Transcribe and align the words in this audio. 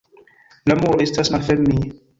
La 0.71 0.79
muro 0.83 1.05
estas 1.07 1.33
malfermij. 1.37 1.89